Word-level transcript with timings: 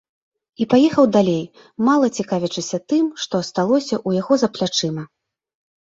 І 0.63 0.65
паехаў 0.71 1.05
далей, 1.17 1.43
мала 1.91 2.07
цікавячыся 2.17 2.77
тым, 2.95 3.05
што 3.27 3.35
асталося 3.45 3.95
ў 4.07 4.25
яго 4.25 4.33
за 4.45 4.55
плячыма. 4.59 5.03